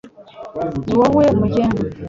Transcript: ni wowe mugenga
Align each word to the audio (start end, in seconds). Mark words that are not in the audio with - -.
ni 0.85 0.93
wowe 0.99 1.23
mugenga 1.39 1.83